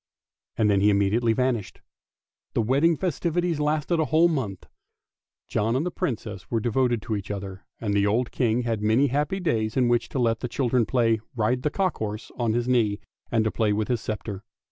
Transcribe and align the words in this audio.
"And 0.57 0.67
then 0.67 0.81
he 0.81 0.89
immediately 0.89 1.31
vanished. 1.33 1.79
The 2.55 2.61
wedding 2.63 2.95
festivities 2.97 3.59
lasted 3.59 3.99
a 3.99 4.05
whole 4.05 4.29
month. 4.29 4.65
John 5.47 5.75
and 5.75 5.85
the 5.85 5.91
Princess 5.91 6.49
were 6.49 6.59
devoted 6.59 7.03
to 7.03 7.15
each 7.15 7.29
other, 7.29 7.67
and 7.79 7.93
the 7.93 8.07
old 8.07 8.31
King 8.31 8.63
had 8.63 8.81
many 8.81 9.09
happy 9.09 9.39
days 9.39 9.77
in 9.77 9.89
which 9.89 10.09
to 10.09 10.17
let 10.17 10.39
their 10.39 10.47
little 10.47 10.55
children 10.55 10.85
play" 10.87 11.19
ride 11.35 11.63
a 11.63 11.69
cock 11.69 11.97
horse" 11.99 12.31
on 12.39 12.53
his 12.53 12.67
knee 12.67 12.99
and 13.31 13.43
to 13.43 13.51
play 13.51 13.73
with 13.73 13.89
his 13.89 14.01
sceptre. 14.01 14.43